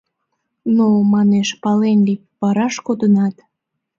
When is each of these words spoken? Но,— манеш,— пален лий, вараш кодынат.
Но,— 0.75 0.87
манеш,— 1.13 1.49
пален 1.63 1.99
лий, 2.07 2.21
вараш 2.39 2.75
кодынат. 2.85 3.35